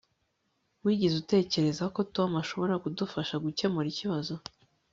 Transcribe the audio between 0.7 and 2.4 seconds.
wigeze utekereza ko tom